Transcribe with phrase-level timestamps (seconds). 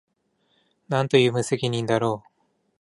[0.89, 2.31] 何という無責任だろう